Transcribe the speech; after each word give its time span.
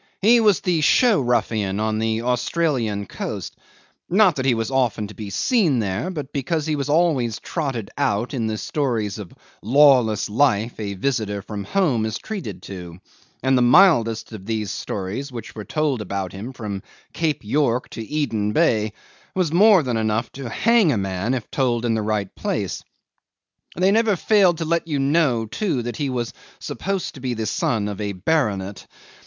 He 0.19 0.39
was 0.39 0.61
the 0.61 0.81
show 0.81 1.21
ruffian 1.21 1.79
on 1.79 1.99
the 1.99 2.23
Australian 2.23 3.05
coast 3.05 3.55
not 4.09 4.37
that 4.37 4.47
he 4.47 4.55
was 4.55 4.71
often 4.71 5.05
to 5.05 5.13
be 5.13 5.29
seen 5.29 5.77
there, 5.77 6.09
but 6.09 6.33
because 6.33 6.65
he 6.65 6.75
was 6.75 6.89
always 6.89 7.37
trotted 7.37 7.91
out 7.99 8.33
in 8.33 8.47
the 8.47 8.57
stories 8.57 9.19
of 9.19 9.31
lawless 9.61 10.27
life 10.27 10.79
a 10.79 10.95
visitor 10.95 11.43
from 11.43 11.65
home 11.65 12.03
is 12.07 12.17
treated 12.17 12.63
to; 12.63 12.97
and 13.43 13.55
the 13.55 13.61
mildest 13.61 14.31
of 14.31 14.47
these 14.47 14.71
stories 14.71 15.31
which 15.31 15.53
were 15.53 15.65
told 15.65 16.01
about 16.01 16.33
him 16.33 16.51
from 16.51 16.81
Cape 17.13 17.43
York 17.43 17.87
to 17.91 18.01
Eden 18.03 18.53
Bay 18.53 18.93
was 19.35 19.53
more 19.53 19.83
than 19.83 19.97
enough 19.97 20.31
to 20.31 20.49
hang 20.49 20.91
a 20.91 20.97
man 20.97 21.35
if 21.35 21.51
told 21.51 21.85
in 21.85 21.93
the 21.93 22.01
right 22.01 22.33
place. 22.33 22.83
They 23.75 23.91
never 23.91 24.15
failed 24.15 24.57
to 24.57 24.65
let 24.65 24.87
you 24.87 24.97
know, 24.97 25.45
too, 25.45 25.83
that 25.83 25.97
he 25.97 26.09
was 26.09 26.33
supposed 26.57 27.13
to 27.13 27.19
be 27.19 27.35
the 27.35 27.45
son 27.45 27.87
of 27.87 28.01
a 28.01 28.13
baronet. 28.13 28.87